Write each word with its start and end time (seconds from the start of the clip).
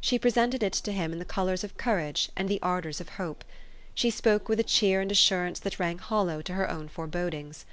She 0.00 0.16
presented 0.16 0.62
it 0.62 0.74
to 0.74 0.92
him 0.92 1.12
in 1.12 1.18
the 1.18 1.24
colors 1.24 1.64
of 1.64 1.76
courage 1.76 2.30
and 2.36 2.48
the 2.48 2.60
ardors 2.62 3.00
of 3.00 3.08
hope. 3.18 3.44
She 3.96 4.10
spoke 4.10 4.48
with 4.48 4.60
a 4.60 4.62
cheer 4.62 5.00
and 5.00 5.10
assurance 5.10 5.58
that 5.58 5.80
rang 5.80 5.98
hollow 5.98 6.40
to 6.40 6.52
her 6.54 6.70
own 6.70 6.86
forebodings. 6.86 7.66